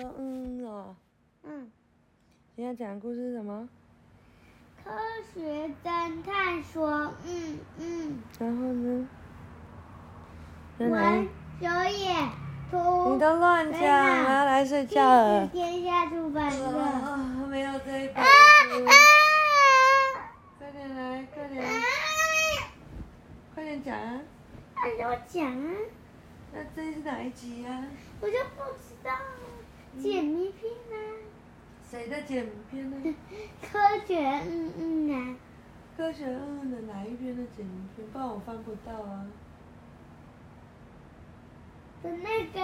[0.00, 0.96] 说嗯哦。
[1.42, 1.70] 嗯，
[2.56, 3.68] 今天讲的故事是什么？
[4.82, 4.90] 科
[5.34, 9.06] 学侦探说，嗯嗯，然后呢？
[10.78, 11.28] 在哪文里？
[11.60, 11.68] 九
[11.98, 12.14] 野
[12.70, 15.46] 图，你都乱讲，我要来睡觉了。
[15.48, 16.64] 天下出版社。
[16.78, 18.26] 啊，没有这一本啊
[18.70, 18.86] 书。
[20.58, 21.62] 快点来，快点，
[23.54, 24.22] 快点讲啊！
[24.76, 25.74] 我讲啊，
[26.54, 27.84] 那这是哪一集呀、
[28.22, 29.10] 我就不知道。
[29.98, 30.94] 解谜片啊，
[31.90, 32.96] 谁的解谜片呢？
[33.60, 35.36] 科学嗯嗯啊，
[35.96, 38.06] 科学嗯的哪一篇的解谜片？
[38.12, 39.26] 不然我翻不到啊。
[42.02, 42.60] 的那个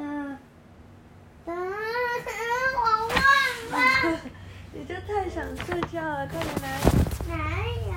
[0.00, 0.38] 啊，
[1.44, 1.52] 的的，
[2.76, 3.08] 我忘
[4.12, 4.20] 了，
[4.72, 6.66] 你就太想睡觉了，快点来。
[7.28, 7.36] 哪
[7.90, 7.92] 有？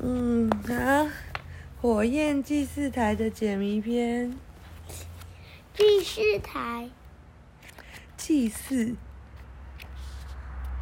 [0.00, 1.08] 嗯，好，
[1.80, 4.34] 火焰祭祀台的解谜篇，
[5.78, 6.90] 第四台，
[8.16, 8.96] 祭祀。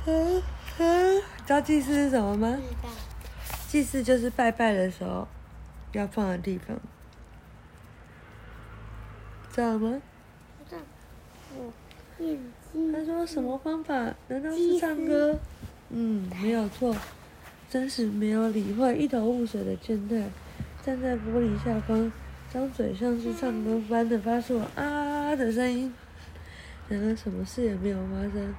[0.06, 0.42] 嗯
[0.78, 2.58] 嗯，知道祭祀是什么吗？
[3.68, 5.28] 祭祀就是拜拜的时候
[5.92, 6.74] 要放的地方，
[9.52, 10.00] 知道吗？
[10.66, 10.80] 知道。
[11.54, 12.38] 我眼
[12.72, 12.90] 睛。
[12.90, 13.94] 他说什么方法？
[14.28, 15.38] 难道是唱歌？
[15.90, 16.96] 嗯，没有错。
[17.68, 20.16] 真是没有理会，一头雾水的健太
[20.82, 22.10] 站在玻璃下方，
[22.56, 25.92] 张嘴像是唱歌般的发出啊的声音。
[26.88, 28.54] 然而什么事也没有发生。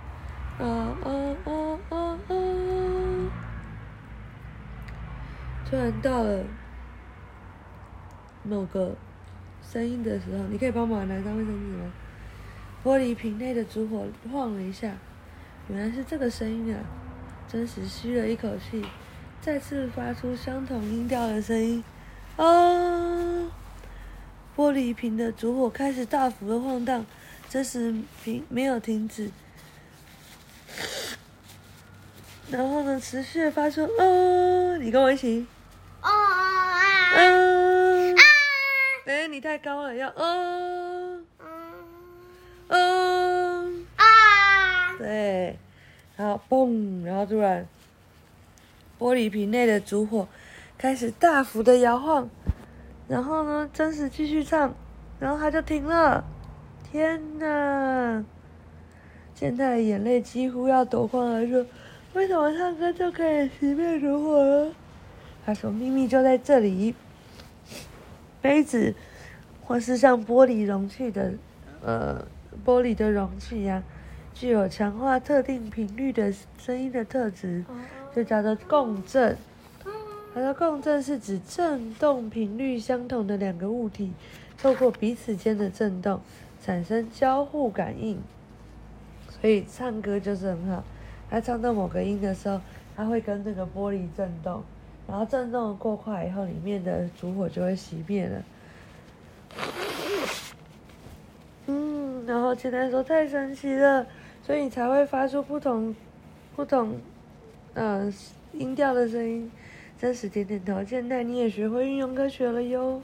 [0.59, 1.09] 啊啊
[1.45, 2.37] 啊啊啊！
[5.67, 6.43] 突然到了
[8.43, 8.95] 某个
[9.63, 11.91] 声音的时候，你可以帮忙拿张卫生纸吗？
[12.83, 14.93] 玻璃瓶内的烛火晃了一下，
[15.69, 16.79] 原来是这个声音啊！
[17.47, 18.85] 真实吸了一口气，
[19.41, 21.83] 再次发出相同音调的声音，
[22.35, 22.45] 啊！
[24.57, 27.05] 玻璃瓶的烛火开始大幅的晃荡，
[27.47, 29.29] 这时瓶没有停止，
[32.49, 34.77] 然后呢，持续的发出啊！
[34.81, 35.45] 你跟我一起，
[36.01, 38.21] 哦啊嗯、啊！
[39.05, 41.47] 哎、你太高了，要嗯嗯
[42.69, 43.85] 嗯。
[43.95, 44.97] 啊！
[44.97, 45.55] 对，
[46.15, 47.67] 然后嘣，然后突然，
[48.97, 50.27] 玻璃瓶内的烛火
[50.79, 52.27] 开始大幅的摇晃，
[53.07, 54.73] 然后呢，真实继续唱，
[55.19, 56.23] 然后他就停了。
[56.91, 58.23] 天哪！
[59.33, 61.65] 健太的眼泪几乎要夺眶而出。
[62.13, 64.71] 为什么唱歌就可以熄灭烛火了？
[65.45, 66.95] 他说：“秘密就在这里。
[68.41, 68.93] 杯子，
[69.63, 71.33] 或是像玻璃容器的，
[71.83, 72.25] 呃，
[72.65, 73.83] 玻璃的容器一样。”
[74.33, 77.63] 具有强化特定频率的声音的特质，
[78.15, 79.35] 就叫做共振。
[80.37, 84.13] 它的共振是指振动频率相同的两个物体，
[84.55, 86.21] 透过彼此间的振动
[86.61, 88.21] 产生交互感应。
[89.41, 90.83] 所以唱歌就是很好，
[91.27, 92.61] 它唱到某个音的时候，
[92.95, 94.61] 它会跟这个玻璃震动，
[95.07, 98.43] 然后震动过快以后，里面的烛火就会熄灭了。
[101.65, 104.05] 嗯，然后简单说太神奇了，
[104.45, 105.95] 所以你才会发出不同、
[106.55, 106.93] 不同，
[107.73, 108.13] 呃，
[108.53, 109.51] 音调的声音。
[109.99, 113.01] 真实点点头，现在你也学会运用科学了哟。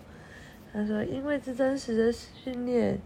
[0.72, 3.00] 他说，因为是真实的训练，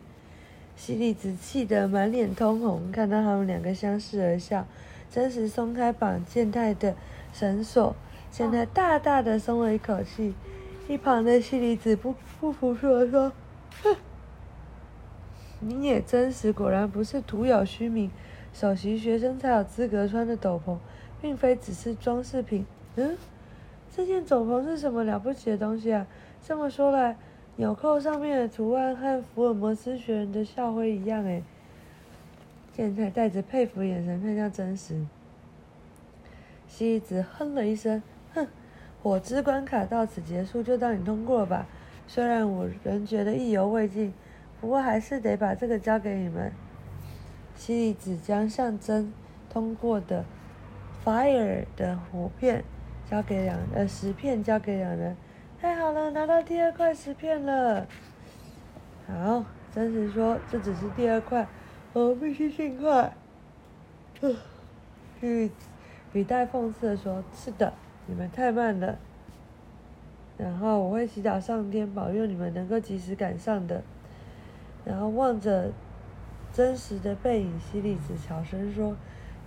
[0.75, 4.65] 西里子气得满脸通红，看到他们两个相视而笑。
[5.09, 6.95] 真实松开绑健太的
[7.31, 7.95] 绳索，
[8.29, 10.33] 健太大大的松了一口气。
[10.89, 13.31] 一旁的西里子不不服输的说
[13.83, 13.95] ：“哼。”
[15.59, 18.11] 你也真实，果然不是徒有虚名。
[18.53, 20.77] 首席学生才有资格穿的斗篷，
[21.21, 22.65] 并非只是装饰品。
[22.95, 23.17] 嗯，
[23.97, 26.05] 这件斗篷是什么了不起的东西啊？
[26.45, 27.17] 这么说来，
[27.55, 31.41] 纽扣上面的图案和福尔摩斯学人的校徽一样诶。
[32.73, 35.03] 健太带着佩服眼神看向真实。
[36.67, 38.03] 西子哼了一声，
[38.35, 38.45] 哼，
[39.01, 41.65] 火之关卡到此结束，就当你通过吧。
[42.07, 44.13] 虽然我仍觉得意犹未尽。
[44.61, 46.51] 不过还是得把这个交给你们。
[47.55, 49.11] 西子将象征
[49.49, 50.23] 通过的
[51.03, 52.63] fire 的火片
[53.09, 55.15] 交给两呃石片交给两人。
[55.59, 57.87] 太好了，拿到第二块石片了。
[59.07, 59.43] 好，
[59.73, 61.47] 真实说这只是第二块，
[61.93, 63.13] 我必须尽快。
[65.21, 65.49] 语
[66.13, 67.73] 语带讽刺的说：“是的，
[68.05, 68.97] 你们太慢了。
[70.37, 73.81] 然后我会祈祷上天保佑你们能够及时赶上的。”
[74.85, 75.71] 然后望着
[76.53, 78.95] 真实的背影，西里子小声说：“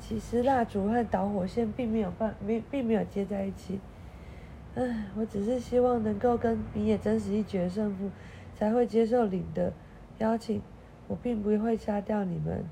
[0.00, 3.78] 其实蜡烛和导火线并没有办没并没有接在一起。
[4.74, 8.10] 唉，我只是希望能够跟米野真实一决胜负，
[8.56, 9.72] 才会接受领的
[10.18, 10.62] 邀请。
[11.06, 12.64] 我并不会杀掉你们。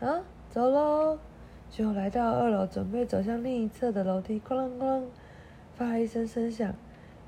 [0.00, 1.18] 啊，走喽！
[1.70, 5.02] 就来到二楼，准备走向另一侧的楼梯，哐啷哐啷，
[5.74, 6.74] 发一声声响。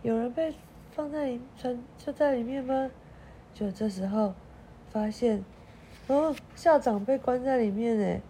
[0.02, 0.54] 有人被
[0.90, 2.90] 放在里，存就在里面吗？
[3.52, 4.34] 就这时候，
[4.90, 5.44] 发现，
[6.06, 8.20] 哦，校长被关在里面诶。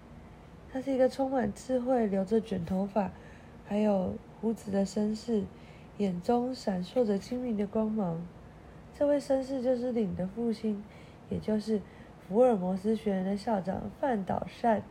[0.72, 3.10] 他是一个充满智慧、留着卷头发，
[3.66, 5.42] 还有胡子的绅士，
[5.98, 8.24] 眼中闪烁着精明的光芒。
[8.96, 10.84] 这位绅士就是领的父亲，
[11.28, 11.80] 也就是
[12.28, 14.82] 福尔摩斯学院的校长范岛善。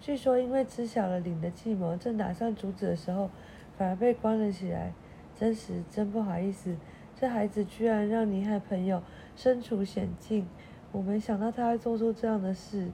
[0.00, 3.28] 据说因为知晓了领的计谋，正打算阻止的时候，
[3.76, 4.94] 反而被关了起来。
[5.38, 6.74] 真实真不好意思，
[7.18, 9.02] 这孩子居然让你和朋友
[9.36, 10.46] 身处险境，
[10.92, 12.90] 我没想到他会做出这样的事。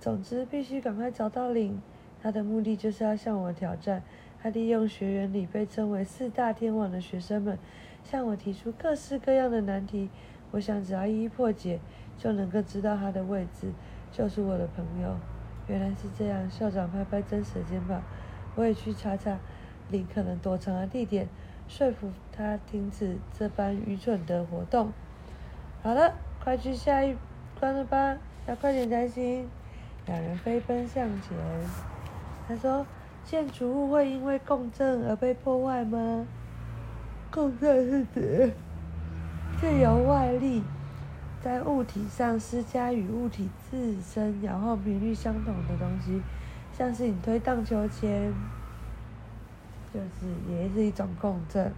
[0.00, 1.80] 总之，必须赶快找到领，
[2.20, 4.02] 他的目的就是要向我挑战。
[4.42, 7.58] 他利用学员里被称为四大天王的学生们，
[8.02, 10.10] 向我提出各式各样的难题。
[10.50, 11.80] 我想只要一一破解，
[12.18, 13.72] 就能够知道他的位置，
[14.12, 15.16] 就是我的朋友。
[15.66, 18.02] 原来是这样，校长拍拍真实的肩膀，
[18.54, 19.38] 我也去查查。
[19.90, 21.28] 林可能躲藏的地点，
[21.68, 24.92] 说服他停止这般愚蠢的活动。
[25.82, 27.16] 好了，快去下一
[27.58, 29.48] 关了吧，要快点才行。
[30.04, 31.30] 两人飞奔向前。
[32.46, 32.86] 他说
[33.24, 36.26] ：“建筑物会因为共振而被破坏吗？”
[37.32, 38.52] 共振是指
[39.58, 40.62] 借由外力
[41.42, 46.20] 在物体上施加与物体自身摇晃频率相同的东西，
[46.76, 48.32] 像是你推荡秋千。
[49.94, 51.72] 就是也是一种共振。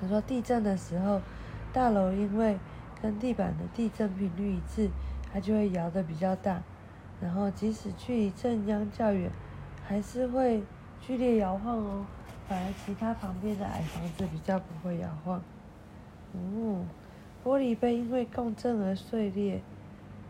[0.00, 1.20] 他说地震的时候，
[1.74, 2.56] 大楼因为
[3.02, 4.88] 跟地板的地震频率一致，
[5.32, 6.62] 它就会摇得比较大。
[7.20, 9.28] 然后即使距离震央较远，
[9.84, 10.62] 还是会
[11.00, 12.06] 剧烈摇晃哦。
[12.48, 15.42] 反而其他旁边的矮房子比较不会摇晃。
[16.32, 16.86] 嗯，
[17.44, 19.60] 玻璃杯因为共振而碎裂。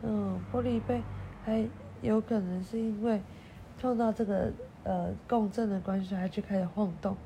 [0.03, 1.03] 嗯，玻璃杯
[1.45, 1.69] 还
[2.01, 3.21] 有可能是因为
[3.81, 4.51] 碰到这个。
[4.87, 7.17] 呃，共振的关系，它就开始晃动，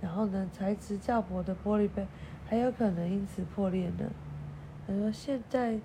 [0.00, 2.06] 然后呢，材质较薄的玻璃杯
[2.50, 4.10] 还有可能因此破裂呢。
[4.84, 5.78] 他说，现在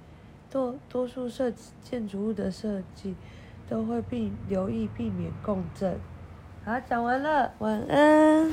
[0.50, 1.54] 多多数设
[1.84, 3.14] 建筑物的设计
[3.70, 5.96] 都会避留意避免共振。
[6.64, 8.50] 好，讲完了，晚安。